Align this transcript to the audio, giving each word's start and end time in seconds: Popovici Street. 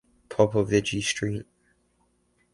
Popovici 0.29 0.99
Street. 1.03 1.45